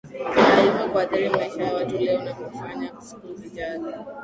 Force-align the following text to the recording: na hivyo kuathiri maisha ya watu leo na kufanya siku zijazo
na 0.55 0.61
hivyo 0.61 0.89
kuathiri 0.91 1.29
maisha 1.29 1.63
ya 1.63 1.73
watu 1.73 1.97
leo 1.97 2.23
na 2.23 2.33
kufanya 2.33 2.91
siku 3.01 3.33
zijazo 3.33 3.93